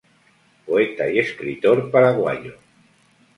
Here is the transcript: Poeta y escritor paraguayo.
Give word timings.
Poeta 0.65 1.11
y 1.11 1.19
escritor 1.19 1.91
paraguayo. 1.91 2.57